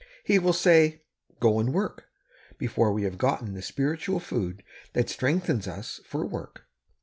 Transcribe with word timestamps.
He 0.23 0.39
will 0.39 0.51
say, 0.51 1.03
"Go 1.39 1.59
and 1.59 1.71
work, 1.71 2.05
before 2.57 2.91
we 2.91 3.03
have 3.03 3.19
gotten 3.19 3.53
the 3.53 3.61
spiritual 3.61 4.19
food 4.19 4.63
that 4.93 5.09
strengthens 5.11 5.67
us 5.67 6.01
for 6.07 6.25
work. 6.25 6.65